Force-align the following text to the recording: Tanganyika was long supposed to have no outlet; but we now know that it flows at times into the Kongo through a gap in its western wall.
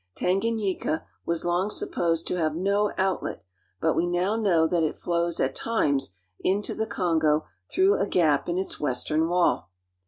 Tanganyika 0.15 1.05
was 1.27 1.45
long 1.45 1.69
supposed 1.69 2.25
to 2.25 2.35
have 2.37 2.55
no 2.55 2.91
outlet; 2.97 3.43
but 3.79 3.93
we 3.95 4.07
now 4.07 4.35
know 4.35 4.65
that 4.65 4.81
it 4.81 4.97
flows 4.97 5.39
at 5.39 5.53
times 5.53 6.15
into 6.39 6.73
the 6.73 6.87
Kongo 6.87 7.45
through 7.71 7.99
a 8.01 8.07
gap 8.07 8.49
in 8.49 8.57
its 8.57 8.79
western 8.79 9.29
wall. 9.29 9.69